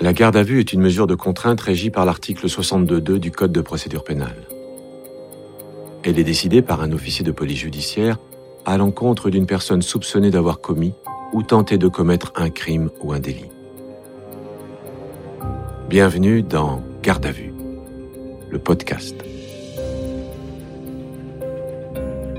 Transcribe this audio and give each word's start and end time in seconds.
La 0.00 0.12
garde 0.12 0.36
à 0.36 0.42
vue 0.42 0.58
est 0.58 0.72
une 0.72 0.80
mesure 0.80 1.06
de 1.06 1.14
contrainte 1.14 1.60
régie 1.60 1.90
par 1.90 2.04
l'article 2.04 2.46
62.2 2.46 3.18
du 3.18 3.30
Code 3.30 3.52
de 3.52 3.60
procédure 3.60 4.02
pénale. 4.02 4.48
Elle 6.02 6.18
est 6.18 6.24
décidée 6.24 6.62
par 6.62 6.82
un 6.82 6.92
officier 6.92 7.24
de 7.24 7.30
police 7.30 7.60
judiciaire 7.60 8.18
à 8.66 8.76
l'encontre 8.76 9.30
d'une 9.30 9.46
personne 9.46 9.82
soupçonnée 9.82 10.30
d'avoir 10.30 10.60
commis 10.60 10.94
ou 11.32 11.42
tenté 11.42 11.78
de 11.78 11.88
commettre 11.88 12.32
un 12.34 12.50
crime 12.50 12.90
ou 13.02 13.12
un 13.12 13.20
délit. 13.20 13.50
Bienvenue 15.88 16.42
dans 16.42 16.82
Garde 17.02 17.26
à 17.26 17.30
vue, 17.30 17.54
le 18.50 18.58
podcast. 18.58 19.14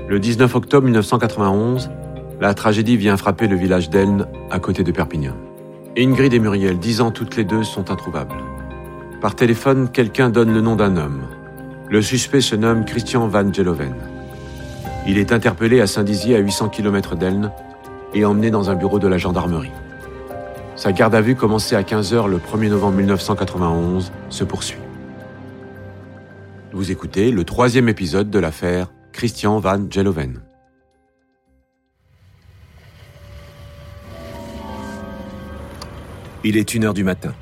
Le 0.08 0.20
19 0.20 0.54
octobre 0.54 0.84
1991, 0.84 1.90
la 2.38 2.54
tragédie 2.54 2.96
vient 2.96 3.16
frapper 3.16 3.48
le 3.48 3.56
village 3.56 3.88
d'Elne, 3.88 4.26
à 4.50 4.60
côté 4.60 4.84
de 4.84 4.92
Perpignan. 4.92 5.34
Ingrid 5.98 6.34
et 6.34 6.38
Muriel, 6.38 6.78
dix 6.78 7.00
ans 7.00 7.10
toutes 7.10 7.36
les 7.36 7.44
deux, 7.44 7.64
sont 7.64 7.90
introuvables. 7.90 8.36
Par 9.22 9.34
téléphone, 9.34 9.88
quelqu'un 9.90 10.28
donne 10.28 10.52
le 10.52 10.60
nom 10.60 10.76
d'un 10.76 10.98
homme. 10.98 11.22
Le 11.88 12.02
suspect 12.02 12.42
se 12.42 12.54
nomme 12.54 12.84
Christian 12.84 13.28
Van 13.28 13.50
Geloven. 13.50 13.94
Il 15.06 15.16
est 15.16 15.32
interpellé 15.32 15.80
à 15.80 15.86
Saint-Dizier, 15.86 16.36
à 16.36 16.40
800 16.40 16.68
km 16.68 17.16
d'Elne, 17.16 17.50
et 18.12 18.26
emmené 18.26 18.50
dans 18.50 18.68
un 18.68 18.74
bureau 18.74 18.98
de 18.98 19.08
la 19.08 19.16
gendarmerie. 19.16 19.72
Sa 20.74 20.92
garde 20.92 21.14
à 21.14 21.22
vue, 21.22 21.34
commencée 21.34 21.76
à 21.76 21.82
15h 21.82 22.28
le 22.28 22.36
1er 22.36 22.68
novembre 22.68 22.98
1991, 22.98 24.12
se 24.28 24.44
poursuit. 24.44 24.80
Vous 26.74 26.90
écoutez 26.90 27.30
le 27.30 27.44
troisième 27.44 27.88
épisode 27.88 28.28
de 28.28 28.38
l'affaire 28.38 28.92
Christian 29.12 29.60
Van 29.60 29.80
Geloven. 29.88 30.40
Il 36.48 36.56
est 36.56 36.74
une 36.74 36.84
heure 36.84 36.94
du 36.94 37.02
matin. 37.02 37.34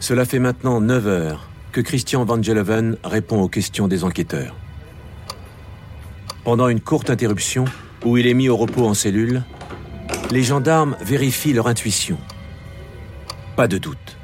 Cela 0.00 0.24
fait 0.24 0.40
maintenant 0.40 0.80
9 0.80 1.06
heures 1.06 1.48
que 1.70 1.80
Christian 1.80 2.24
Van 2.24 2.42
Geloven 2.42 2.96
répond 3.04 3.40
aux 3.40 3.48
questions 3.48 3.86
des 3.86 4.02
enquêteurs. 4.02 4.56
Pendant 6.42 6.66
une 6.66 6.80
courte 6.80 7.08
interruption, 7.08 7.66
où 8.04 8.16
il 8.16 8.26
est 8.26 8.34
mis 8.34 8.48
au 8.48 8.56
repos 8.56 8.84
en 8.84 8.94
cellule, 8.94 9.44
les 10.32 10.42
gendarmes 10.42 10.96
vérifient 11.02 11.52
leur 11.52 11.68
intuition. 11.68 12.18
Pas 13.54 13.68
de 13.68 13.78
doute. 13.78 14.16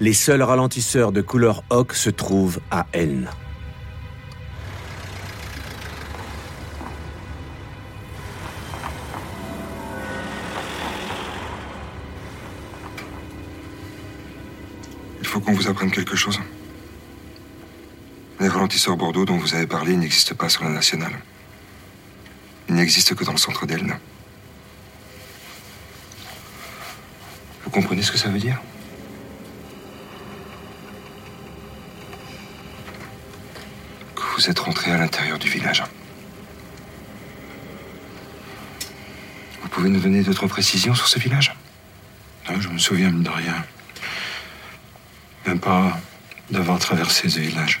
Les 0.00 0.14
seuls 0.14 0.42
ralentisseurs 0.42 1.12
de 1.12 1.20
couleur 1.20 1.64
ocre 1.68 1.96
se 1.96 2.08
trouvent 2.08 2.60
à 2.70 2.86
Elne. 2.92 3.28
Qu'on 15.46 15.52
vous 15.52 15.68
apprenne 15.68 15.92
quelque 15.92 16.16
chose. 16.16 16.40
Les 18.40 18.48
ralentisseurs 18.48 18.96
Bordeaux 18.96 19.24
dont 19.24 19.38
vous 19.38 19.54
avez 19.54 19.66
parlé 19.66 19.96
n'existent 19.96 20.34
pas 20.34 20.48
sur 20.48 20.64
la 20.64 20.70
nationale. 20.70 21.12
Ils 22.68 22.74
n'existent 22.74 23.14
que 23.14 23.24
dans 23.24 23.32
le 23.32 23.38
centre 23.38 23.64
d'Elne. 23.64 23.96
Vous 27.64 27.70
comprenez 27.70 28.02
ce 28.02 28.10
que 28.10 28.18
ça 28.18 28.28
veut 28.28 28.40
dire? 28.40 28.60
Que 34.16 34.22
vous 34.36 34.50
êtes 34.50 34.58
rentré 34.58 34.90
à 34.90 34.98
l'intérieur 34.98 35.38
du 35.38 35.48
village. 35.48 35.84
Vous 39.62 39.68
pouvez 39.68 39.90
nous 39.90 40.00
donner 40.00 40.22
d'autres 40.22 40.48
précisions 40.48 40.94
sur 40.94 41.06
ce 41.06 41.20
village? 41.20 41.54
Non, 42.50 42.60
je 42.60 42.68
me 42.68 42.78
souviens 42.78 43.12
de 43.12 43.30
rien. 43.30 43.64
Même 45.46 45.60
pas 45.60 45.98
d'avoir 46.50 46.78
traversé 46.78 47.28
ce 47.28 47.38
village. 47.38 47.80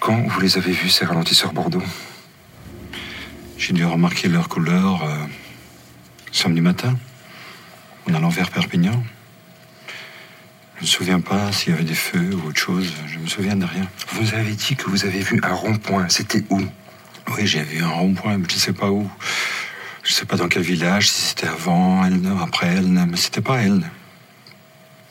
Quand 0.00 0.20
vous 0.28 0.40
les 0.40 0.58
avez 0.58 0.72
vus, 0.72 0.90
ces 0.90 1.04
ralentisseurs 1.04 1.52
Bordeaux? 1.52 1.82
J'ai 3.58 3.72
dû 3.72 3.84
remarquer 3.84 4.28
leur 4.28 4.48
couleur 4.48 5.02
euh, 5.02 5.16
samedi 6.32 6.60
matin, 6.60 6.94
en 8.08 8.14
allant 8.14 8.28
vers 8.28 8.50
Perpignan. 8.50 9.02
Je 10.74 10.80
ne 10.80 10.82
me 10.82 10.86
souviens 10.86 11.20
pas 11.20 11.52
s'il 11.52 11.70
y 11.70 11.74
avait 11.74 11.84
des 11.84 11.94
feux 11.94 12.34
ou 12.34 12.48
autre 12.48 12.60
chose. 12.60 12.92
Je 13.06 13.18
me 13.18 13.26
souviens 13.26 13.56
de 13.56 13.64
rien. 13.64 13.88
Vous 14.12 14.34
avez 14.34 14.52
dit 14.52 14.76
que 14.76 14.90
vous 14.90 15.06
avez 15.06 15.20
vu 15.20 15.40
un 15.42 15.54
rond-point. 15.54 16.10
C'était 16.10 16.44
où? 16.50 16.60
Oui, 17.30 17.46
j'ai 17.46 17.62
vu 17.62 17.82
un 17.82 17.88
rond-point, 17.88 18.36
mais 18.36 18.46
je 18.50 18.54
ne 18.56 18.60
sais 18.60 18.74
pas 18.74 18.90
où. 18.90 19.10
Je 20.02 20.10
ne 20.12 20.14
sais 20.14 20.26
pas 20.26 20.36
dans 20.36 20.48
quel 20.48 20.62
village, 20.62 21.08
si 21.10 21.22
c'était 21.22 21.48
avant 21.48 22.04
Elne, 22.04 22.38
après 22.42 22.66
Elne, 22.66 23.08
mais 23.10 23.16
c'était 23.16 23.40
pas 23.40 23.62
Elne. 23.62 23.90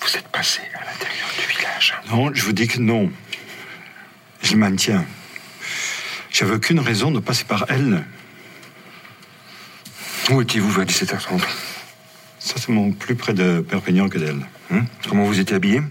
Vous 0.01 0.16
êtes 0.16 0.28
passé 0.28 0.61
à 0.75 0.85
l'intérieur 0.85 1.28
du 1.35 1.51
village 1.57 1.94
Non, 2.09 2.33
je 2.33 2.43
vous 2.43 2.53
dis 2.53 2.67
que 2.67 2.79
non. 2.79 3.11
Je 4.41 4.55
maintiens. 4.55 5.05
J'avais 6.31 6.55
aucune 6.55 6.79
raison 6.79 7.11
de 7.11 7.19
passer 7.19 7.45
par 7.45 7.66
Elne. 7.69 8.05
Où 10.29 10.41
étiez-vous 10.41 10.69
vers 10.69 10.85
17h30 10.85 11.41
Ça, 12.39 12.55
c'est 12.57 12.69
mon 12.69 12.91
plus 12.91 13.16
près 13.16 13.33
de 13.33 13.61
Perpignan 13.61 14.09
que 14.09 14.17
d'Elne. 14.17 14.45
Hein? 14.71 14.85
Comment 15.07 15.25
vous 15.25 15.39
étiez 15.39 15.55
habillé 15.55 15.79
Des 15.81 15.88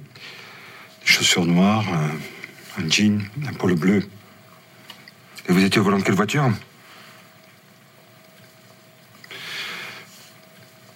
chaussures 1.06 1.46
noires, 1.46 1.84
un, 1.88 2.82
un 2.82 2.88
jean, 2.88 3.22
un 3.48 3.52
polo 3.52 3.74
bleu. 3.74 4.06
Et 5.48 5.52
vous 5.52 5.64
étiez 5.64 5.80
au 5.80 5.84
volant 5.84 5.98
de 5.98 6.02
quelle 6.02 6.14
voiture? 6.14 6.50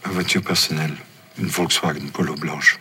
Ma 0.05 0.11
voiture 0.11 0.43
personnelle, 0.43 0.95
une 1.39 1.49
Volkswagen 1.49 2.07
Polo 2.13 2.35
blanche. 2.35 2.79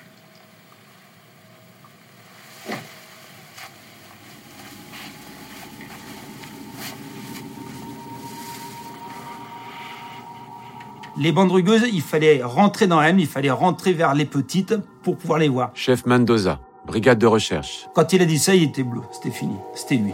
Les 11.20 11.32
bandes 11.32 11.52
rugueuses, 11.52 11.86
il 11.92 12.02
fallait 12.02 12.44
rentrer 12.44 12.86
dans 12.86 13.02
elles, 13.02 13.20
il 13.20 13.26
fallait 13.26 13.50
rentrer 13.50 13.92
vers 13.94 14.14
les 14.14 14.26
petites 14.26 14.76
pour 15.02 15.18
pouvoir 15.18 15.40
les 15.40 15.48
voir. 15.48 15.72
Chef 15.74 16.06
Mendoza, 16.06 16.60
brigade 16.86 17.18
de 17.18 17.26
recherche. 17.26 17.88
Quand 17.96 18.14
il 18.14 18.22
a 18.22 18.26
dit 18.26 18.38
ça, 18.38 18.54
il 18.54 18.64
était 18.64 18.84
bleu. 18.84 19.02
C'était 19.12 19.32
fini. 19.36 19.56
C'était 19.74 19.96
lui. 19.96 20.14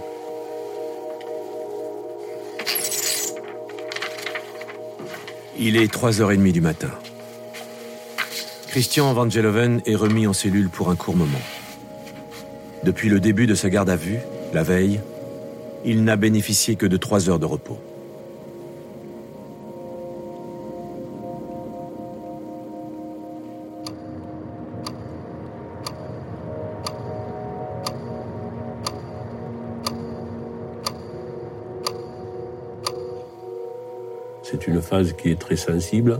Il 5.59 5.75
est 5.75 5.93
3h30 5.93 6.51
du 6.53 6.61
matin. 6.61 6.89
Christian 8.69 9.13
Van 9.13 9.29
Geloven 9.29 9.81
est 9.85 9.95
remis 9.95 10.25
en 10.25 10.33
cellule 10.33 10.69
pour 10.69 10.89
un 10.89 10.95
court 10.95 11.17
moment. 11.17 11.41
Depuis 12.83 13.09
le 13.09 13.19
début 13.19 13.45
de 13.45 13.55
sa 13.55 13.69
garde 13.69 13.89
à 13.89 13.97
vue, 13.97 14.19
la 14.53 14.63
veille, 14.63 15.01
il 15.83 16.05
n'a 16.05 16.15
bénéficié 16.15 16.75
que 16.75 16.85
de 16.85 16.95
3 16.95 17.29
heures 17.29 17.39
de 17.39 17.45
repos. 17.45 17.77
C'est 34.53 34.67
une 34.67 34.83
phase 34.83 35.13
qui 35.13 35.31
est 35.31 35.39
très 35.41 35.55
sensible. 35.55 36.19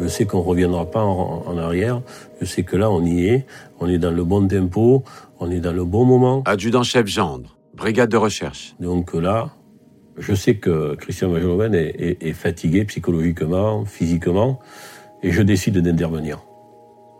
Je 0.00 0.08
sais 0.08 0.26
qu'on 0.26 0.38
ne 0.38 0.42
reviendra 0.42 0.90
pas 0.90 1.04
en, 1.04 1.44
en, 1.46 1.58
arrière. 1.58 2.02
Je 2.40 2.44
sais 2.44 2.64
que 2.64 2.74
là, 2.74 2.90
on 2.90 3.04
y 3.04 3.28
est. 3.28 3.46
On 3.78 3.88
est 3.88 3.98
dans 3.98 4.10
le 4.10 4.24
bon 4.24 4.48
tempo. 4.48 5.04
On 5.38 5.48
est 5.48 5.60
dans 5.60 5.72
le 5.72 5.84
bon 5.84 6.04
moment. 6.04 6.42
Adjudant-chef 6.44 7.06
Gendre, 7.06 7.56
brigade 7.74 8.10
de 8.10 8.16
recherche. 8.16 8.74
Donc 8.80 9.14
là, 9.14 9.50
je 10.16 10.34
sais 10.34 10.56
que 10.56 10.96
Christian 10.96 11.32
est, 11.36 11.76
est, 11.76 12.20
est, 12.20 12.32
fatigué 12.32 12.84
psychologiquement, 12.84 13.84
physiquement, 13.84 14.58
et 15.22 15.30
je 15.30 15.42
décide 15.42 15.78
d'intervenir. 15.78 16.40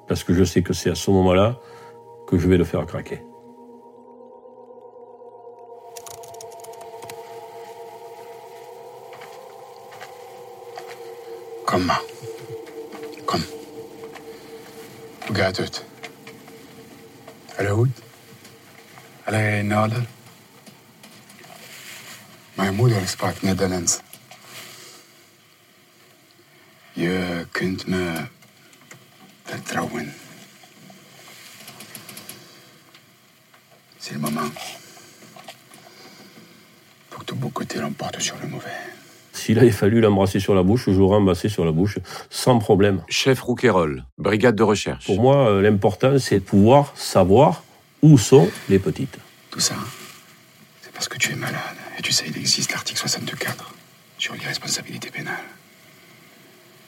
Parce 0.09 0.25
que 0.25 0.35
je 0.35 0.43
sais 0.43 0.63
que 0.63 0.73
c'est 0.73 0.91
à 0.91 0.97
ce 0.97 1.13
moment-là 1.13 1.61
que 2.27 2.37
je 2.37 2.49
vais 2.49 2.57
le 2.57 2.65
faire 2.65 2.85
craquer. 2.85 3.23
Kom 11.79 11.87
maar. 11.87 12.03
Kom. 13.25 13.45
Hoe 15.27 15.37
gaat 15.37 15.57
het? 15.57 15.85
Alles 17.57 17.71
goed? 17.71 17.89
Alle 19.25 19.59
in 19.59 19.79
orde? 19.79 20.03
Mijn 22.55 22.75
moeder 22.75 23.09
sprak 23.09 23.43
Nederlands. 23.43 23.99
Je 26.93 27.47
kunt 27.51 27.87
me 27.87 28.27
vertrouwen. 29.45 30.15
C'est 33.99 34.13
le 34.13 34.19
moment. 34.19 34.53
Faut 37.09 37.21
que 37.21 37.25
ton 37.25 37.37
beau 37.37 37.51
côté 37.51 37.79
l'emporte 37.79 38.21
sur 38.21 38.37
le 38.43 38.49
mauvais. 38.49 38.98
S'il 39.49 39.59
avait 39.59 39.71
fallu 39.71 40.03
l'embrasser 40.03 40.41
sur 40.41 40.55
la 40.55 40.63
bouche, 40.63 40.91
je 40.91 40.99
l'aurais 40.99 41.17
embrassé 41.17 41.49
sur 41.49 41.65
la 41.65 41.73
bouche, 41.73 41.99
sans 42.29 42.59
problème. 42.59 43.03
Chef 43.09 43.41
Rouquayrol, 43.41 44.05
brigade 44.19 44.55
de 44.55 44.63
recherche. 44.63 45.07
Pour 45.07 45.23
moi, 45.23 45.49
euh, 45.49 45.63
l'important, 45.63 46.19
c'est 46.19 46.41
de 46.41 46.45
pouvoir 46.45 46.93
savoir 46.97 47.63
où 48.03 48.19
sont 48.19 48.51
les 48.69 48.79
petites. 48.79 49.17
Tout 49.51 49.61
ça, 49.61 49.75
c'est 50.83 50.93
parce 50.93 51.09
que 51.09 51.17
tu 51.17 51.33
es 51.33 51.35
malade. 51.35 51.63
Et 51.99 52.03
tu 52.03 52.13
sais, 52.13 52.27
il 52.29 52.37
existe 52.37 52.73
l'article 52.73 53.01
64 53.01 53.73
sur 54.19 54.35
l'irresponsabilité 54.35 55.09
pénale. 55.09 55.49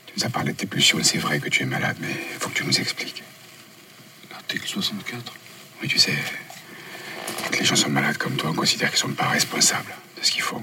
Tu 0.04 0.12
nous 0.18 0.26
as 0.26 0.28
parlé 0.28 0.52
de 0.52 0.58
tes 0.58 0.66
pulsions, 0.66 0.98
c'est 1.02 1.16
vrai 1.16 1.40
que 1.40 1.48
tu 1.48 1.62
es 1.62 1.66
malade, 1.66 1.96
mais 1.98 2.08
il 2.10 2.38
faut 2.40 2.50
que 2.50 2.56
tu 2.56 2.66
nous 2.66 2.78
expliques. 2.78 3.22
L'article 4.30 4.68
64 4.68 5.32
Oui, 5.80 5.88
tu 5.88 5.98
sais, 5.98 6.12
quand 7.42 7.58
les 7.58 7.64
gens 7.64 7.76
sont 7.76 7.88
malades 7.88 8.18
comme 8.18 8.36
toi, 8.36 8.50
on 8.50 8.54
considère 8.54 8.90
qu'ils 8.90 8.98
sont 8.98 9.08
pas 9.14 9.28
responsables 9.28 9.94
de 10.18 10.22
ce 10.22 10.30
qu'ils 10.30 10.42
font. 10.42 10.62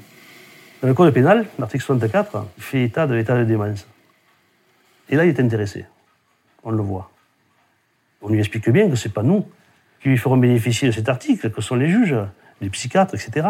Dans 0.82 0.88
le 0.88 0.94
code 0.94 1.14
pénal, 1.14 1.48
l'article 1.58 1.84
64 1.84 2.46
il 2.58 2.64
fait 2.64 2.84
état 2.84 3.08
de 3.08 3.16
l'état 3.16 3.38
de 3.38 3.44
démence. 3.44 3.88
Et 5.10 5.16
là, 5.16 5.26
il 5.26 5.30
est 5.30 5.40
intéressé. 5.40 5.86
On 6.64 6.72
le 6.72 6.82
voit. 6.82 7.12
On 8.22 8.30
lui 8.30 8.40
explique 8.40 8.70
bien 8.70 8.90
que 8.90 8.96
ce 8.96 9.08
n'est 9.08 9.14
pas 9.14 9.24
nous 9.24 9.48
qui 10.02 10.10
lui 10.10 10.18
ferons 10.18 10.38
bénéficier 10.38 10.88
de 10.88 10.94
cet 10.94 11.10
article, 11.10 11.50
que 11.50 11.62
sont 11.62 11.76
les 11.76 11.90
juges, 11.90 12.16
les 12.62 12.70
psychiatres, 12.70 13.16
etc. 13.16 13.48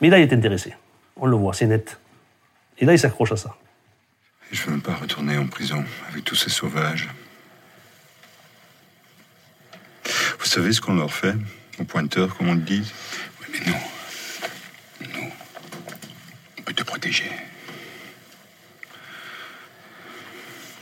Mais 0.00 0.08
là, 0.08 0.18
il 0.18 0.22
est 0.22 0.32
intéressé. 0.32 0.74
On 1.16 1.26
le 1.26 1.36
voit, 1.36 1.54
c'est 1.54 1.66
net. 1.66 1.98
Et 2.78 2.84
là, 2.84 2.92
il 2.92 2.98
s'accroche 2.98 3.32
à 3.32 3.36
ça. 3.36 3.56
Je 4.50 4.62
veux 4.62 4.72
même 4.72 4.82
pas 4.82 4.94
retourner 4.94 5.36
en 5.36 5.46
prison 5.46 5.84
avec 6.10 6.24
tous 6.24 6.34
ces 6.34 6.50
sauvages. 6.50 7.08
Vous 10.38 10.46
savez 10.46 10.72
ce 10.72 10.80
qu'on 10.80 10.94
leur 10.94 11.12
fait 11.12 11.34
aux 11.78 11.84
pointeurs, 11.84 12.36
comme 12.36 12.48
on 12.48 12.54
le 12.54 12.60
dit 12.60 12.92
Oui, 13.40 13.46
mais 13.52 13.70
nous, 13.70 15.08
nous, 15.12 15.30
on 16.58 16.62
peut 16.62 16.74
te 16.74 16.82
protéger. 16.82 17.30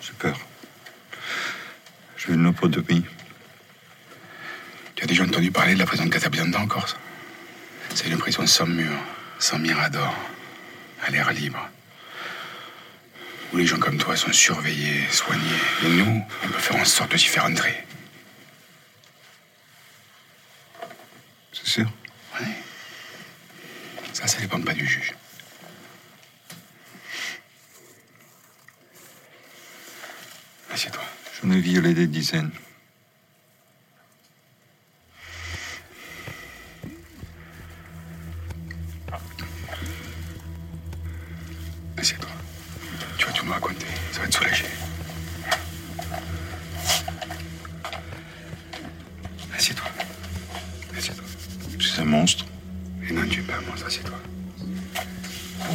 J'ai 0.00 0.12
peur. 0.19 0.38
Veux 2.62 2.69
une 2.69 2.75
lobotomie. 2.76 3.05
Tu 4.94 5.03
as 5.03 5.06
déjà 5.06 5.25
entendu 5.25 5.50
parler 5.50 5.75
de 5.75 5.81
la 5.81 5.87
prison 5.87 6.05
de 6.05 6.11
Catabianda 6.11 6.61
en 6.61 6.69
Corse 6.69 6.97
C'est 7.94 8.06
une 8.06 8.19
prison 8.19 8.47
sans 8.47 8.67
mur, 8.67 8.93
sans 9.41 9.59
mirador, 9.59 10.14
à 11.05 11.11
l'air 11.11 11.32
libre. 11.32 11.69
Où 13.53 13.56
les 13.56 13.67
gens 13.67 13.79
comme 13.79 13.99
toi 13.99 14.17
sont 14.17 14.32
surveillés, 14.32 15.05
soignés. 15.11 15.43
Et 15.85 15.88
nous, 15.88 16.25
on 16.44 16.49
peut 16.49 16.59
faire 16.59 16.76
en 16.76 16.85
sorte 16.85 17.12
de 17.12 17.17
s'y 17.17 17.26
faire 17.26 17.44
entrer. 17.44 17.85
C'est 21.53 21.67
sûr? 21.67 21.91
Oui. 22.41 22.47
Ça, 24.12 24.26
ça 24.29 24.38
dépend 24.38 24.61
pas 24.61 24.73
du 24.73 24.87
juge. 24.87 25.15
Assieds-toi. 30.73 31.12
J'en 31.43 31.50
ai 31.50 31.61
violé 31.61 31.93
des 31.93 32.06
dizaines. 32.06 32.53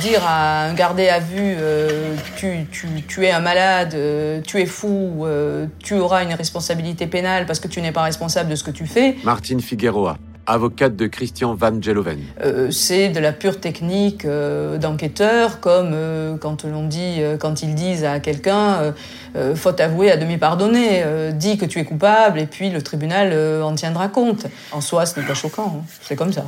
Dire 0.01 0.21
à 0.25 0.65
un 0.65 0.73
gardé 0.73 1.09
à 1.09 1.19
vue, 1.19 1.55
euh, 1.59 2.15
tu, 2.37 2.67
tu, 2.71 2.87
tu 3.07 3.25
es 3.25 3.31
un 3.31 3.39
malade, 3.39 3.93
euh, 3.95 4.41
tu 4.45 4.61
es 4.61 4.65
fou, 4.65 5.25
euh, 5.25 5.65
tu 5.83 5.95
auras 5.95 6.23
une 6.23 6.33
responsabilité 6.33 7.07
pénale 7.07 7.45
parce 7.45 7.59
que 7.59 7.67
tu 7.67 7.81
n'es 7.81 7.91
pas 7.91 8.03
responsable 8.03 8.49
de 8.49 8.55
ce 8.55 8.63
que 8.63 8.71
tu 8.71 8.85
fais, 8.85 9.15
Martine 9.23 9.59
Figueroa, 9.59 10.17
avocate 10.45 10.95
de 10.95 11.07
Christian 11.07 11.55
Van 11.55 11.81
Geloven. 11.81 12.19
euh, 12.43 12.69
c'est 12.71 13.09
de 13.09 13.19
la 13.19 13.33
pure 13.33 13.59
technique 13.59 14.23
euh, 14.23 14.77
d'enquêteur, 14.77 15.59
comme 15.59 15.91
euh, 15.93 16.37
quand 16.37 16.63
l'on 16.63 16.85
dit, 16.87 17.15
euh, 17.17 17.35
quand 17.37 17.63
ils 17.63 17.73
disent 17.75 18.05
à 18.05 18.19
quelqu'un, 18.19 18.75
euh, 18.75 18.91
euh, 19.35 19.55
faute 19.55 19.81
avouée 19.81 20.11
à 20.11 20.17
demi 20.17 20.37
pardonnée, 20.37 21.01
euh, 21.03 21.31
dis 21.31 21.57
que 21.57 21.65
tu 21.65 21.79
es 21.79 21.83
coupable 21.85 22.39
et 22.39 22.45
puis 22.45 22.69
le 22.69 22.81
tribunal 22.81 23.31
euh, 23.33 23.63
en 23.63 23.73
tiendra 23.73 24.07
compte. 24.09 24.45
En 24.71 24.79
soi, 24.79 25.05
ce 25.07 25.19
n'est 25.19 25.25
pas 25.25 25.33
choquant, 25.33 25.79
hein. 25.81 25.85
c'est 26.03 26.15
comme 26.15 26.31
ça. 26.31 26.45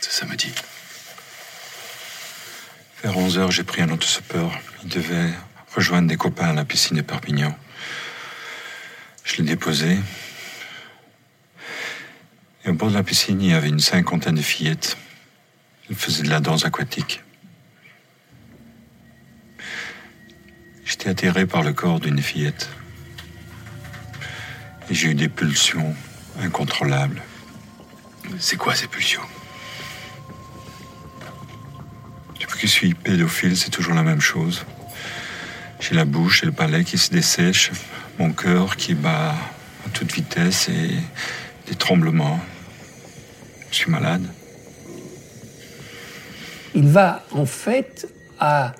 C'est 0.00 0.12
samedi. 0.12 0.52
Vers 3.02 3.16
11 3.16 3.38
heures, 3.38 3.50
j'ai 3.50 3.64
pris 3.64 3.80
un 3.80 3.88
autostoppeur. 3.88 4.52
Il 4.82 4.90
devait 4.90 5.32
rejoindre 5.74 6.08
des 6.08 6.18
copains 6.18 6.50
à 6.50 6.52
la 6.52 6.66
piscine 6.66 6.98
de 6.98 7.02
Perpignan. 7.02 7.56
Je 9.24 9.36
l'ai 9.36 9.44
déposé. 9.44 9.98
Et 12.64 12.68
au 12.68 12.74
bord 12.74 12.90
de 12.90 12.94
la 12.94 13.02
piscine, 13.02 13.40
il 13.40 13.50
y 13.50 13.54
avait 13.54 13.70
une 13.70 13.80
cinquantaine 13.80 14.34
de 14.34 14.42
fillettes. 14.42 14.98
Elles 15.88 15.96
faisaient 15.96 16.24
de 16.24 16.28
la 16.28 16.40
danse 16.40 16.66
aquatique. 16.66 17.22
J'étais 20.84 21.08
atterré 21.08 21.46
par 21.46 21.62
le 21.62 21.72
corps 21.72 22.00
d'une 22.00 22.20
fillette. 22.20 22.68
Et 24.90 24.94
j'ai 24.94 25.08
eu 25.08 25.14
des 25.14 25.30
pulsions 25.30 25.94
incontrôlables. 26.42 27.22
C'est 28.38 28.56
quoi 28.56 28.74
ces 28.74 28.88
pulsions? 28.88 29.22
Depuis 32.40 32.60
que 32.60 32.66
je 32.66 32.72
suis 32.72 32.94
pédophile, 32.94 33.56
c'est 33.56 33.70
toujours 33.70 33.94
la 33.94 34.02
même 34.02 34.20
chose. 34.20 34.64
J'ai 35.78 35.94
la 35.94 36.04
bouche 36.04 36.42
et 36.42 36.46
le 36.46 36.52
palais 36.52 36.84
qui 36.84 36.98
se 36.98 37.10
dessèchent, 37.10 37.70
mon 38.18 38.32
cœur 38.32 38.76
qui 38.76 38.94
bat 38.94 39.34
à 39.86 39.88
toute 39.92 40.12
vitesse 40.12 40.68
et 40.68 40.90
des 41.68 41.74
tremblements. 41.74 42.40
Je 43.70 43.76
suis 43.76 43.90
malade. 43.90 44.26
il 46.74 46.88
va 46.88 47.24
en 47.32 47.46
fait 47.46 48.08
à, 48.38 48.72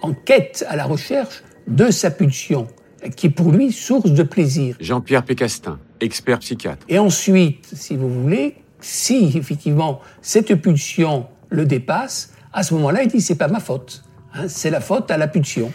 en 0.00 0.12
quête, 0.12 0.64
à 0.68 0.76
la 0.76 0.84
recherche 0.84 1.42
de 1.66 1.90
sa 1.90 2.10
pulsion, 2.10 2.68
qui 3.16 3.26
est 3.26 3.30
pour 3.30 3.52
lui 3.52 3.72
source 3.72 4.10
de 4.10 4.22
plaisir. 4.22 4.76
Jean-Pierre 4.80 5.24
Pécastin, 5.24 5.78
expert 6.00 6.38
psychiatre. 6.40 6.84
Et 6.88 6.98
ensuite, 6.98 7.68
si 7.72 7.96
vous 7.96 8.08
voulez, 8.08 8.56
si 8.80 9.32
effectivement 9.36 10.00
cette 10.22 10.54
pulsion 10.56 11.26
le 11.48 11.64
dépasse, 11.64 12.32
à 12.56 12.62
ce 12.62 12.72
moment-là, 12.72 13.02
il 13.02 13.08
dit 13.08 13.20
c'est 13.20 13.34
pas 13.36 13.48
ma 13.48 13.60
faute, 13.60 14.02
hein, 14.32 14.48
c'est 14.48 14.70
la 14.70 14.80
faute 14.80 15.10
à 15.10 15.18
la 15.18 15.28
pulsion. 15.28 15.70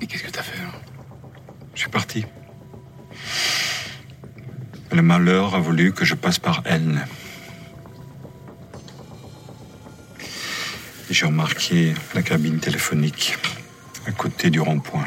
Et 0.00 0.06
qu'est-ce 0.06 0.24
que 0.24 0.30
t'as 0.30 0.42
fait 0.42 0.58
Je 1.74 1.80
suis 1.80 1.90
parti. 1.90 2.24
Le 4.90 5.02
malheur 5.02 5.54
a 5.54 5.60
voulu 5.60 5.92
que 5.92 6.06
je 6.06 6.14
passe 6.14 6.38
par 6.38 6.62
elle. 6.64 7.06
J'ai 11.10 11.26
remarqué 11.26 11.92
la 12.14 12.22
cabine 12.22 12.58
téléphonique 12.58 13.36
à 14.06 14.12
côté 14.12 14.48
du 14.48 14.60
rond-point. 14.60 15.06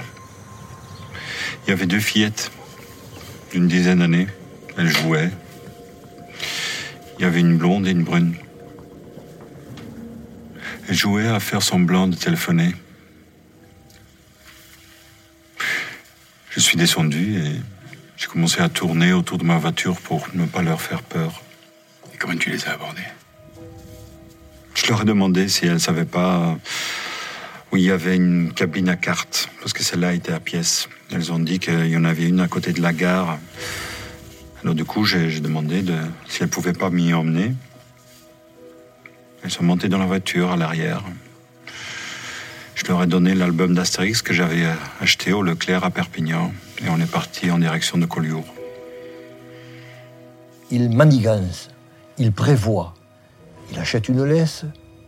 Il 1.66 1.72
y 1.72 1.74
avait 1.74 1.88
deux 1.88 2.00
fillettes 2.00 2.52
d'une 3.52 3.68
dizaine 3.68 4.00
d'années. 4.00 4.28
Elles 4.78 4.88
jouaient. 4.88 5.32
Il 7.18 7.24
y 7.24 7.26
avait 7.26 7.40
une 7.40 7.58
blonde 7.58 7.88
et 7.88 7.92
une 7.92 8.04
brune. 8.04 8.36
Elles 10.88 10.96
jouaient 10.96 11.28
à 11.28 11.40
faire 11.40 11.62
semblant 11.62 12.08
de 12.08 12.16
téléphoner. 12.16 12.74
Je 16.50 16.60
suis 16.60 16.78
descendu 16.78 17.38
et 17.38 17.52
j'ai 18.16 18.28
commencé 18.28 18.62
à 18.62 18.70
tourner 18.70 19.12
autour 19.12 19.38
de 19.38 19.44
ma 19.44 19.58
voiture 19.58 20.00
pour 20.00 20.28
ne 20.34 20.46
pas 20.46 20.62
leur 20.62 20.82
faire 20.82 21.04
peur. 21.04 21.44
Et 22.14 22.18
comment 22.18 22.38
tu 22.38 22.52
les 22.52 22.66
as 22.66 22.72
abordés? 22.72 23.04
Je 24.76 24.88
leur 24.88 25.02
ai 25.02 25.06
demandé 25.06 25.50
si 25.50 25.66
elles 25.66 25.74
ne 25.74 25.78
savaient 25.78 26.06
pas 26.06 26.58
où 27.72 27.78
il 27.78 27.84
y 27.84 27.92
avait 27.92 28.16
une 28.16 28.54
cabine 28.54 28.88
à 28.88 28.96
cartes, 28.96 29.50
parce 29.60 29.74
que 29.74 29.84
celle-là 29.84 30.14
était 30.14 30.32
à 30.32 30.40
pièces. 30.40 30.88
Elles 31.12 31.34
ont 31.34 31.40
dit 31.40 31.60
qu'il 31.60 31.88
y 31.88 31.98
en 31.98 32.06
avait 32.06 32.28
une 32.28 32.40
à 32.40 32.48
côté 32.48 32.72
de 32.72 32.82
la 32.82 32.94
gare. 32.94 33.40
Alors 34.64 34.74
du 34.74 34.86
coup, 34.86 35.04
j'ai 35.04 35.30
j'ai 35.30 35.42
demandé 35.42 35.82
de, 35.82 35.96
si 36.28 36.38
elles 36.42 36.48
ne 36.48 36.52
pouvaient 36.52 36.74
pas 36.74 36.90
m'y 36.90 37.14
emmener. 37.14 37.54
Elles 39.48 39.54
sont 39.54 39.64
montées 39.64 39.88
dans 39.88 39.98
la 39.98 40.06
voiture 40.06 40.52
à 40.52 40.58
l'arrière. 40.58 41.02
Je 42.76 42.84
leur 42.86 43.02
ai 43.02 43.08
donné 43.08 43.34
l'album 43.34 43.74
d'Astérix 43.74 44.22
que 44.22 44.34
j'avais 44.34 44.66
euh, 44.66 44.74
acheté 45.00 45.32
au 45.32 45.42
Leclerc 45.42 45.86
à 45.86 45.90
Perpignan. 45.90 46.52
Et 46.84 46.90
on 46.90 47.00
est 47.00 47.10
parti 47.10 47.50
en 47.50 47.58
direction 47.58 47.98
de 47.98 48.06
Collioure. 48.06 48.44
Il 50.70 50.90
manigance, 50.90 51.70
il 52.18 52.34
prévoit. 52.34 52.94
Il 53.72 53.80
achète 53.80 54.10
une 54.10 54.26
laisse 54.26 54.66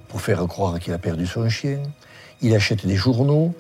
pour 0.08 0.22
faire 0.22 0.48
croire 0.48 0.80
qu'il 0.80 0.94
a 0.94 1.00
perdu 1.00 1.28
son 1.28 1.50
chien. 1.50 1.84
Il 2.42 2.56
achète 2.56 2.88
des 2.88 2.96
journaux, 2.96 3.54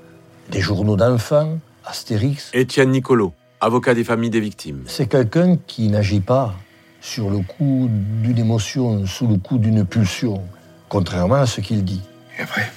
des 0.50 0.62
journaux 0.62 0.96
d'enfants, 0.96 1.60
Astérix. 1.84 2.52
Étienne 2.54 2.92
Nicolo, 2.92 3.34
avocat 3.60 3.94
des 3.96 4.06
familles 4.06 4.30
des 4.30 4.40
victimes. 4.40 4.84
C'est 4.88 5.08
quelqu'un 5.08 5.58
qui 5.58 5.90
n'agit 5.90 6.22
pas 6.22 6.56
sur 7.02 7.30
le 7.30 7.40
coup 7.40 7.90
d'une 8.24 8.38
émotion, 8.38 9.06
sous 9.06 9.28
le 9.28 9.36
coup 9.36 9.58
d'une 9.58 9.84
pulsion, 9.84 10.42
contrairement 10.90 11.36
à 11.36 11.46
ce 11.46 11.62
qu'il 11.62 11.86
dit. 11.86 12.02
Et 12.38 12.42
après? 12.42 12.70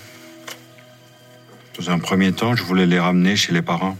Dans 1.78 1.90
un 1.90 1.98
premier 1.98 2.32
temps, 2.32 2.54
je 2.54 2.62
voulais 2.62 2.86
les 2.86 3.00
ramener 3.00 3.34
chez 3.34 3.52
les 3.52 3.62
parents. 3.62 3.96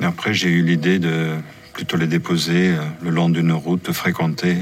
Et 0.00 0.04
après, 0.04 0.34
j'ai 0.34 0.50
eu 0.50 0.62
l'idée 0.62 0.98
de 0.98 1.36
plutôt 1.72 1.96
les 1.96 2.06
déposer 2.06 2.74
euh, 2.76 2.82
le 3.00 3.10
long 3.10 3.30
d'une 3.30 3.52
route 3.52 3.92
fréquentée 3.92 4.58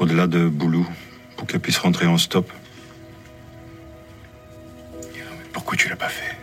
au-delà 0.00 0.26
de 0.26 0.48
Boulou 0.48 0.86
pour 1.36 1.46
qu'elles 1.46 1.60
puissent 1.60 1.78
rentrer 1.78 2.06
en 2.06 2.18
stop. 2.18 2.50
Pourquoi 5.52 5.76
tu 5.76 5.88
l'as 5.88 5.96
pas 5.96 6.08
fait? 6.08 6.36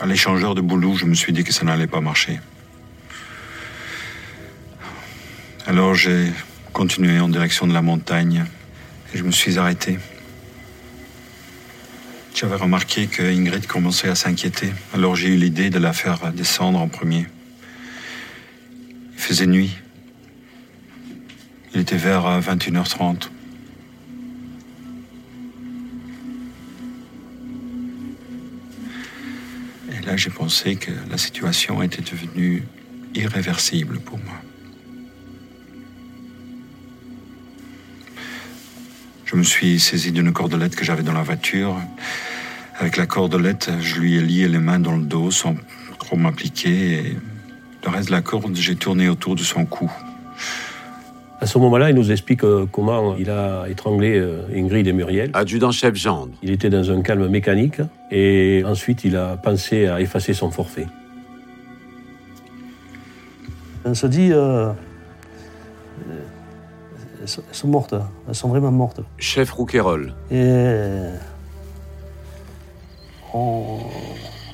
À 0.00 0.06
l'échangeur 0.06 0.54
de 0.54 0.60
Boulou, 0.60 0.96
je 0.96 1.04
me 1.04 1.14
suis 1.14 1.32
dit 1.32 1.44
que 1.44 1.52
ça 1.52 1.64
n'allait 1.64 1.86
pas 1.86 2.00
marcher. 2.00 2.40
Alors 5.68 5.94
j'ai 5.94 6.32
continué 6.72 7.20
en 7.20 7.28
direction 7.28 7.66
de 7.66 7.74
la 7.74 7.82
montagne 7.82 8.46
et 9.12 9.18
je 9.18 9.22
me 9.22 9.30
suis 9.30 9.58
arrêté. 9.58 9.98
J'avais 12.34 12.54
remarqué 12.54 13.06
que 13.06 13.22
Ingrid 13.22 13.66
commençait 13.66 14.08
à 14.08 14.14
s'inquiéter, 14.14 14.72
alors 14.94 15.14
j'ai 15.14 15.28
eu 15.28 15.36
l'idée 15.36 15.68
de 15.68 15.78
la 15.78 15.92
faire 15.92 16.32
descendre 16.32 16.78
en 16.78 16.88
premier. 16.88 17.26
Il 19.12 19.18
faisait 19.18 19.46
nuit. 19.46 19.76
Il 21.74 21.80
était 21.82 21.98
vers 21.98 22.40
21h30. 22.40 23.28
Et 29.92 30.06
là, 30.06 30.16
j'ai 30.16 30.30
pensé 30.30 30.76
que 30.76 30.92
la 31.10 31.18
situation 31.18 31.82
était 31.82 32.00
devenue 32.00 32.64
irréversible 33.14 34.00
pour 34.00 34.16
moi. 34.16 34.40
Je 39.30 39.36
me 39.36 39.42
suis 39.42 39.78
saisi 39.78 40.10
d'une 40.10 40.32
cordelette 40.32 40.74
que 40.74 40.86
j'avais 40.86 41.02
dans 41.02 41.12
la 41.12 41.20
voiture. 41.22 41.76
Avec 42.78 42.96
la 42.96 43.04
cordelette, 43.04 43.70
je 43.78 44.00
lui 44.00 44.16
ai 44.16 44.22
lié 44.22 44.48
les 44.48 44.58
mains 44.58 44.80
dans 44.80 44.96
le 44.96 45.02
dos 45.02 45.30
sans 45.30 45.54
trop 45.98 46.16
m'appliquer. 46.16 46.94
Et 46.94 47.16
le 47.84 47.90
reste 47.90 48.08
de 48.08 48.12
la 48.12 48.22
corde, 48.22 48.56
j'ai 48.56 48.74
tourné 48.74 49.06
autour 49.10 49.34
de 49.34 49.42
son 49.42 49.66
cou. 49.66 49.92
À 51.42 51.46
ce 51.46 51.58
moment-là, 51.58 51.90
il 51.90 51.96
nous 51.96 52.10
explique 52.10 52.42
euh, 52.42 52.64
comment 52.72 53.16
il 53.18 53.28
a 53.28 53.66
étranglé 53.68 54.18
euh, 54.18 54.46
Ingrid 54.56 54.86
et 54.86 54.94
Muriel. 54.94 55.30
Adjudant-chef 55.34 55.94
Gendre. 55.94 56.32
Il 56.42 56.50
était 56.50 56.70
dans 56.70 56.90
un 56.90 57.02
calme 57.02 57.28
mécanique 57.28 57.82
et 58.10 58.62
ensuite 58.64 59.04
il 59.04 59.14
a 59.14 59.36
pensé 59.36 59.88
à 59.88 60.00
effacer 60.00 60.32
son 60.32 60.50
forfait. 60.50 60.86
On 63.84 63.92
se 63.92 64.06
dit, 64.06 64.30
euh, 64.32 64.72
elles 67.20 67.28
sont- 67.28 67.68
mortes, 67.68 67.94
elles 68.28 68.34
sont 68.34 68.48
vraiment 68.48 68.70
mortes. 68.70 69.00
Chef 69.18 69.50
Rouquayrol. 69.50 70.14
Et 70.30 71.08
on, 73.34 73.78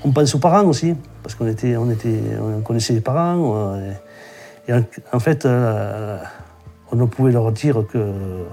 on 0.04 0.10
pense 0.12 0.34
aux 0.34 0.38
parents 0.38 0.64
aussi, 0.66 0.94
parce 1.22 1.34
qu'on 1.34 1.46
était, 1.46 1.76
on 1.76 1.90
était, 1.90 2.20
on 2.40 2.60
connaissait 2.62 2.92
les 2.94 3.00
parents. 3.00 3.54
euh, 3.56 3.92
Et, 4.68 4.70
et 4.70 4.74
en, 4.74 4.82
en 5.12 5.20
fait, 5.20 5.44
euh, 5.46 6.18
on 6.92 6.96
ne 6.96 7.04
pouvait 7.06 7.32
leur 7.32 7.52
dire 7.52 7.84
que, 7.90 8.44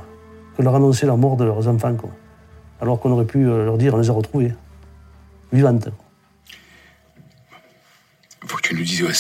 que 0.58 0.62
leur 0.62 0.76
annoncer 0.76 1.06
la 1.06 1.16
mort 1.16 1.38
de 1.38 1.46
leurs 1.46 1.68
enfants, 1.68 1.96
quoi. 1.96 2.10
alors 2.82 3.00
qu'on 3.00 3.12
aurait 3.12 3.26
pu 3.26 3.46
euh, 3.48 3.66
leur 3.66 3.78
dire 3.78 3.94
on 3.94 3.98
les 3.98 4.10
a 4.10 4.14
retrouvés, 4.14 4.54
vivantes. 5.54 5.90
Faut 8.46 8.58
que 8.58 8.62
tu 8.64 8.76
nous 8.76 8.84
dises 8.84 9.04
où 9.04 9.08
elles 9.08 9.16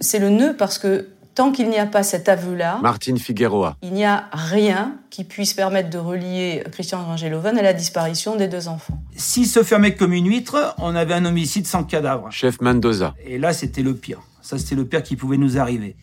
C'est 0.00 0.18
le 0.18 0.30
nœud 0.30 0.56
parce 0.56 0.78
que 0.78 1.08
tant 1.34 1.52
qu'il 1.52 1.68
n'y 1.68 1.78
a 1.78 1.86
pas 1.86 2.02
cet 2.02 2.28
aveu-là, 2.28 2.78
Martine 2.82 3.18
Figueroa. 3.18 3.76
il 3.82 3.92
n'y 3.92 4.04
a 4.04 4.28
rien 4.32 4.96
qui 5.10 5.24
puisse 5.24 5.54
permettre 5.54 5.90
de 5.90 5.98
relier 5.98 6.64
Christian 6.72 7.04
Rangeloven 7.04 7.58
à 7.58 7.62
la 7.62 7.72
disparition 7.72 8.36
des 8.36 8.48
deux 8.48 8.68
enfants. 8.68 9.02
S'il 9.16 9.46
se 9.46 9.62
fermait 9.62 9.94
comme 9.94 10.12
une 10.12 10.26
huître, 10.28 10.74
on 10.78 10.94
avait 10.94 11.14
un 11.14 11.24
homicide 11.24 11.66
sans 11.66 11.84
cadavre. 11.84 12.30
Chef 12.30 12.60
Mendoza. 12.60 13.14
Et 13.24 13.38
là, 13.38 13.52
c'était 13.52 13.82
le 13.82 13.94
pire. 13.94 14.20
Ça, 14.42 14.58
c'était 14.58 14.74
le 14.74 14.84
pire 14.84 15.02
qui 15.02 15.16
pouvait 15.16 15.36
nous 15.36 15.58
arriver. 15.58 15.96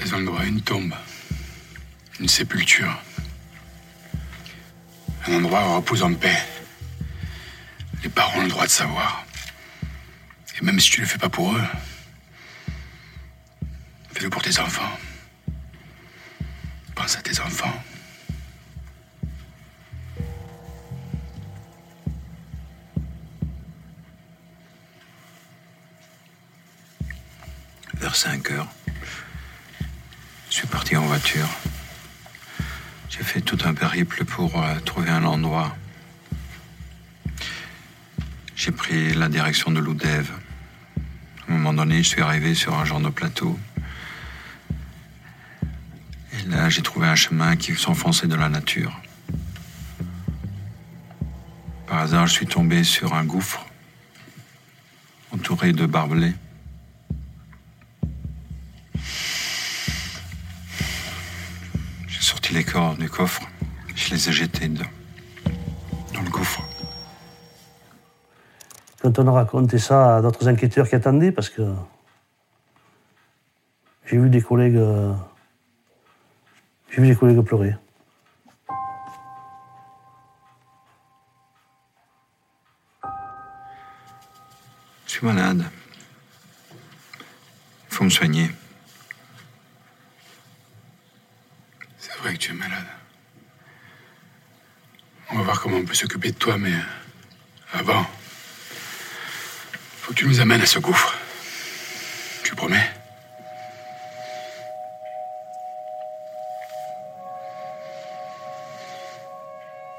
Elles 0.00 0.14
ont 0.14 0.18
le 0.18 0.26
droit 0.26 0.40
à 0.40 0.44
une 0.44 0.60
tombe, 0.60 0.92
une 2.20 2.28
sépulture, 2.28 2.96
un 5.28 5.36
endroit 5.36 5.60
où 5.60 5.70
on 5.70 5.76
repose 5.76 6.02
en 6.02 6.14
paix. 6.14 6.36
Les 8.02 8.08
parents 8.08 8.38
ont 8.38 8.42
le 8.42 8.48
droit 8.48 8.66
de 8.66 8.70
savoir. 8.70 9.24
Et 10.60 10.64
même 10.64 10.78
si 10.78 10.90
tu 10.90 11.00
le 11.00 11.06
fais 11.06 11.18
pas 11.18 11.28
pour 11.28 11.52
eux, 11.52 11.62
pour 14.30 14.42
tes 14.42 14.58
enfants. 14.58 14.98
Pense 16.94 17.16
à 17.16 17.20
tes 17.20 17.38
enfants. 17.40 17.82
Vers 27.94 28.16
5 28.16 28.50
heures, 28.50 28.68
je 30.50 30.54
suis 30.54 30.66
parti 30.66 30.96
en 30.96 31.06
voiture. 31.06 31.48
J'ai 33.08 33.22
fait 33.22 33.40
tout 33.40 33.58
un 33.64 33.74
périple 33.74 34.24
pour 34.24 34.62
euh, 34.62 34.78
trouver 34.80 35.10
un 35.10 35.24
endroit. 35.24 35.76
J'ai 38.56 38.72
pris 38.72 39.14
la 39.14 39.28
direction 39.28 39.70
de 39.70 39.80
l'Oudève. 39.80 40.30
À 41.48 41.52
un 41.52 41.54
moment 41.54 41.74
donné, 41.74 42.02
je 42.02 42.08
suis 42.08 42.22
arrivé 42.22 42.54
sur 42.54 42.74
un 42.74 42.84
genre 42.84 43.00
de 43.00 43.08
plateau. 43.08 43.58
Là, 46.48 46.68
j'ai 46.68 46.82
trouvé 46.82 47.06
un 47.06 47.14
chemin 47.14 47.56
qui 47.56 47.74
s'enfonçait 47.74 48.26
dans 48.26 48.36
la 48.36 48.48
nature. 48.48 48.92
Par 51.86 51.98
hasard, 51.98 52.26
je 52.26 52.32
suis 52.32 52.46
tombé 52.46 52.84
sur 52.84 53.14
un 53.14 53.24
gouffre 53.24 53.64
entouré 55.32 55.72
de 55.72 55.86
barbelés. 55.86 56.34
J'ai 62.06 62.20
sorti 62.20 62.54
les 62.54 62.64
corps 62.64 62.96
du 62.96 63.08
coffre. 63.08 63.42
Je 63.94 64.10
les 64.10 64.28
ai 64.28 64.32
jetés. 64.32 64.68
Dans 64.68 66.22
le 66.22 66.30
gouffre. 66.30 66.62
Quand 69.02 69.18
on 69.18 69.26
a 69.28 69.32
raconté 69.32 69.78
ça 69.78 70.16
à 70.16 70.22
d'autres 70.22 70.48
enquêteurs 70.48 70.88
qui 70.88 70.94
attendaient, 70.94 71.32
parce 71.32 71.48
que 71.48 71.74
j'ai 74.06 74.18
vu 74.18 74.30
des 74.30 74.40
collègues, 74.40 74.76
euh, 74.76 75.12
j'ai 76.94 77.02
vu 77.02 77.08
des 77.08 77.16
collègues 77.16 77.40
pleurer. 77.40 77.74
Je 85.06 85.10
suis 85.10 85.26
malade. 85.26 85.64
Il 87.90 87.94
faut 87.96 88.04
me 88.04 88.10
soigner. 88.10 88.48
C'est 91.98 92.16
vrai 92.18 92.34
que 92.34 92.38
tu 92.38 92.52
es 92.52 92.54
malade. 92.54 92.86
On 95.30 95.38
va 95.38 95.42
voir 95.42 95.60
comment 95.60 95.78
on 95.78 95.84
peut 95.84 95.94
s'occuper 95.94 96.30
de 96.30 96.36
toi, 96.36 96.58
mais 96.58 96.74
avant, 97.72 98.06
faut 100.00 100.12
que 100.12 100.18
tu 100.18 100.28
nous 100.28 100.38
amènes 100.38 100.60
à 100.60 100.66
ce 100.66 100.78
gouffre. 100.78 101.18
Tu 102.44 102.54
promets? 102.54 103.03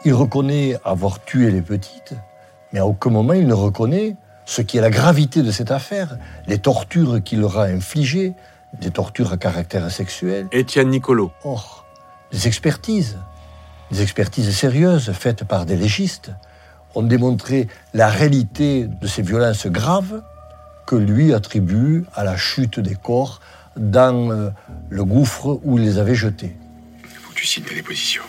Il 0.06 0.14
reconnaît 0.14 0.78
avoir 0.86 1.24
tué 1.26 1.50
les 1.50 1.64
petites, 1.64 2.14
mais 2.72 2.80
à 2.80 2.86
aucun 2.86 3.10
moment 3.10 3.34
il 3.34 3.48
ne 3.48 3.56
reconnaît 3.56 4.16
ce 4.46 4.62
qui 4.62 4.78
est 4.78 4.82
la 4.82 4.92
gravité 4.92 5.42
de 5.42 5.50
cette 5.50 5.72
affaire, 5.72 6.20
les 6.46 6.60
tortures 6.60 7.24
qu'il 7.24 7.40
leur 7.40 7.58
a 7.58 7.64
infligées, 7.64 8.34
des 8.80 8.92
tortures 8.92 9.34
à 9.34 9.38
caractère 9.38 9.90
sexuel. 9.90 10.48
Étienne 10.52 10.90
Nicolo. 10.90 11.32
Or, 11.44 11.88
des 12.32 12.46
expertises, 12.46 13.18
des 13.90 14.04
expertises 14.04 14.56
sérieuses 14.56 15.12
faites 15.12 15.44
par 15.44 15.66
des 15.66 15.76
légistes, 15.76 16.32
ont 16.94 17.02
démontré 17.02 17.68
la 17.96 18.08
réalité 18.08 18.86
de 18.86 19.08
ces 19.08 19.24
violences 19.24 19.66
graves 19.66 20.22
que 20.86 20.96
lui 20.96 21.34
attribue 21.34 22.06
à 22.14 22.24
la 22.24 22.38
chute 22.38 22.80
des 22.80 22.96
corps 22.96 23.42
dans 23.76 24.30
euh, 24.30 24.50
le 24.90 25.04
gouffre 25.04 25.60
où 25.64 25.80
il 25.80 25.84
les 25.84 25.98
avait 25.98 26.14
jetés. 26.14 26.56
Faut 27.04 27.32
que 27.32 27.40
tu 27.40 27.48
signes 27.48 27.64
ta 27.64 27.74
déposition. 27.74 28.22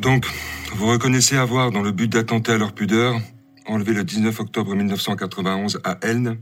Donc, 0.00 0.24
vous 0.72 0.86
reconnaissez 0.86 1.36
avoir, 1.36 1.70
dans 1.70 1.82
le 1.82 1.92
but 1.92 2.08
d'attenter 2.08 2.52
à 2.52 2.56
leur 2.56 2.72
pudeur, 2.72 3.20
enlevé 3.66 3.92
le 3.92 4.02
19 4.02 4.40
octobre 4.40 4.74
1991 4.74 5.78
à 5.84 5.98
Elne, 6.00 6.40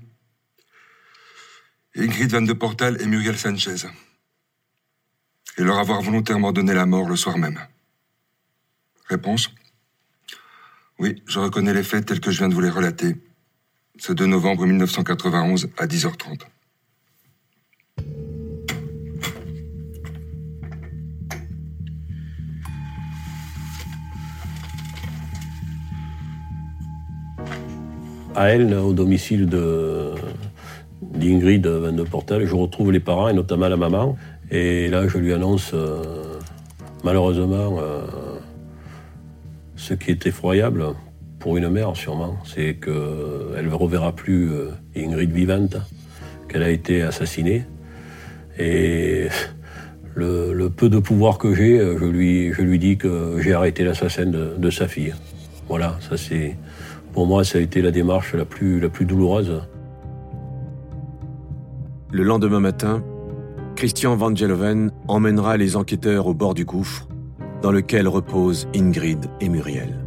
Ingrid 1.97 2.31
Van 2.31 2.43
de 2.43 2.53
Portal 2.53 3.03
et 3.03 3.07
Muriel 3.07 3.37
Sanchez, 3.37 3.89
et 5.57 5.65
leur 5.65 5.81
avoir 5.81 6.01
volontairement 6.03 6.53
donné 6.53 6.73
la 6.73 6.87
mort 6.87 7.09
le 7.09 7.17
soir 7.17 7.37
même. 7.37 7.59
Réponse 9.07 9.51
Oui, 11.01 11.21
je 11.27 11.41
reconnais 11.41 11.75
les 11.75 11.83
faits 11.83 12.07
tels 12.07 12.21
que 12.21 12.31
je 12.31 12.39
viens 12.39 12.49
de 12.49 12.55
vous 12.55 12.61
les 12.61 12.71
relater. 12.71 13.17
Ce 13.99 14.13
2 14.13 14.27
novembre 14.27 14.67
1991 14.67 15.69
à 15.79 15.89
10h30. 15.89 16.43
À 28.39 28.51
Elne, 28.51 28.75
au 28.75 28.93
domicile 28.93 29.49
de 29.49 30.13
d'Ingrid 31.03 31.67
Van 31.67 31.93
de 31.93 32.05
Portel. 32.05 32.47
Je 32.47 32.55
retrouve 32.55 32.93
les 32.93 33.01
parents 33.01 33.29
et 33.29 33.33
notamment 33.33 33.69
la 33.69 33.77
maman. 33.77 34.17
Et 34.51 34.89
là, 34.89 35.09
je 35.09 35.19
lui 35.19 35.33
annonce, 35.33 35.73
euh, 35.75 36.39
malheureusement, 37.03 37.79
euh, 37.81 38.07
ce 39.75 39.95
qui 39.95 40.13
est 40.13 40.27
effroyable 40.27 40.85
pour 41.41 41.57
une 41.57 41.69
mère 41.69 41.97
sûrement, 41.97 42.37
c'est 42.45 42.75
qu'elle 42.75 43.67
ne 43.69 43.75
reverra 43.75 44.15
plus 44.15 44.53
euh, 44.53 44.71
Ingrid 44.97 45.33
vivante, 45.33 45.77
qu'elle 46.49 46.63
a 46.63 46.71
été 46.71 47.03
assassinée. 47.03 47.65
Et 48.57 49.29
le, 50.15 50.69
peu 50.69 50.89
de 50.89 50.99
pouvoir 50.99 51.39
que 51.39 51.55
j'ai, 51.55 51.79
je 51.79 52.05
lui, 52.63 52.79
dis 52.79 52.99
que 52.99 53.39
j'ai 53.41 53.53
arrêté 53.53 53.83
l'assassin 53.83 54.27
de, 54.27 54.71
sa 54.71 54.87
fille. 54.87 55.15
Voilà, 55.69 55.99
ça 56.09 56.17
c'est. 56.17 56.57
Pour 57.13 57.27
moi, 57.27 57.45
ça 57.45 57.59
a 57.59 57.61
été 57.61 57.83
la 57.83 57.91
démarche 57.91 58.35
la 58.35 58.45
plus, 58.45 58.81
douloureuse. 59.01 59.63
Le 62.11 62.23
lendemain 62.23 62.61
matin, 62.61 63.03
Christian 63.77 64.17
Van 64.17 64.35
Geloven 64.35 64.91
emmènera 65.09 65.57
les 65.57 65.77
enquêteurs 65.77 66.27
au 66.27 66.35
bord 66.35 66.55
du 66.55 66.65
gouffre 66.65 67.09
dans 67.63 67.73
lequel 67.73 68.09
reposent 68.09 68.69
Ingrid 68.75 69.27
et 69.41 69.49
Muriel. 69.49 70.05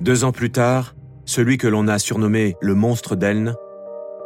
Deux 0.00 0.22
ans 0.22 0.30
plus 0.30 0.50
tard, 0.52 0.94
celui 1.24 1.58
que 1.58 1.66
l'on 1.66 1.88
a 1.88 1.98
surnommé 1.98 2.54
le 2.60 2.76
monstre 2.76 3.16
d'Elne 3.16 3.56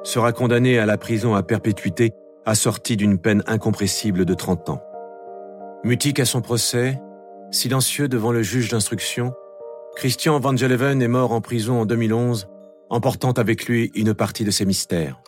sera 0.03 0.33
condamné 0.33 0.79
à 0.79 0.87
la 0.87 0.99
prison 0.99 1.35
à 1.35 1.43
perpétuité 1.43 2.13
assorti 2.47 2.97
d'une 2.97 3.19
peine 3.19 3.43
incompressible 3.47 4.25
de 4.25 4.35
30 4.35 4.71
ans. 4.71 4.83
Mutique 5.85 6.21
à 6.21 6.25
son 6.25 6.41
procès, 6.41 7.01
silencieux 7.51 8.09
devant 8.09 8.33
le 8.33 8.43
juge 8.43 8.71
d'instruction, 8.71 9.33
Christian 9.97 10.39
Van 10.39 10.57
Geleven 10.57 11.03
est 11.03 11.09
mort 11.09 11.33
en 11.33 11.41
prison 11.41 11.81
en 11.81 11.87
2011, 11.87 12.49
emportant 12.89 13.33
avec 13.33 13.67
lui 13.67 13.91
une 13.95 14.15
partie 14.15 14.45
de 14.45 14.51
ses 14.51 14.65
mystères. 14.65 15.21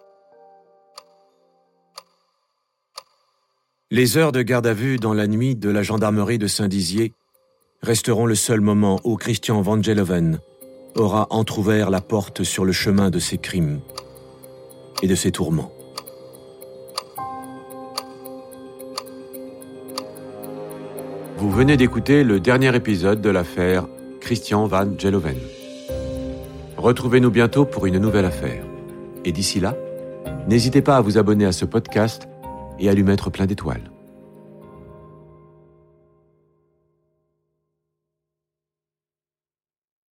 Les 3.90 4.16
heures 4.16 4.32
de 4.32 4.40
garde 4.40 4.66
à 4.66 4.72
vue 4.72 4.96
dans 4.96 5.12
la 5.12 5.26
nuit 5.26 5.54
de 5.54 5.68
la 5.68 5.82
gendarmerie 5.82 6.38
de 6.38 6.46
Saint-Dizier 6.46 7.12
resteront 7.82 8.24
le 8.24 8.34
seul 8.34 8.60
moment 8.60 9.00
où 9.04 9.16
Christian 9.16 9.60
Van 9.60 9.82
Geloven 9.82 10.38
aura 10.94 11.26
entr'ouvert 11.30 11.90
la 11.90 12.00
porte 12.00 12.42
sur 12.42 12.64
le 12.64 12.72
chemin 12.72 13.10
de 13.10 13.18
ses 13.18 13.38
crimes 13.38 13.80
et 15.02 15.06
de 15.06 15.14
ses 15.14 15.32
tourments. 15.32 15.72
Vous 21.36 21.50
venez 21.50 21.76
d'écouter 21.76 22.22
le 22.22 22.38
dernier 22.38 22.74
épisode 22.74 23.20
de 23.20 23.28
l'affaire 23.28 23.86
Christian 24.20 24.66
Van 24.66 24.86
Geloven. 24.96 25.38
Retrouvez-nous 26.76 27.30
bientôt 27.30 27.64
pour 27.64 27.86
une 27.86 27.98
nouvelle 27.98 28.24
affaire. 28.24 28.64
Et 29.24 29.32
d'ici 29.32 29.60
là, 29.60 29.76
n'hésitez 30.48 30.82
pas 30.82 30.96
à 30.96 31.00
vous 31.00 31.18
abonner 31.18 31.44
à 31.44 31.52
ce 31.52 31.64
podcast 31.64 32.28
et 32.78 32.88
à 32.88 32.94
lui 32.94 33.02
mettre 33.02 33.30
plein 33.30 33.46
d'étoiles. 33.46 33.91